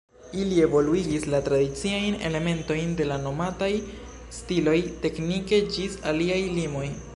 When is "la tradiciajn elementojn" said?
1.33-2.97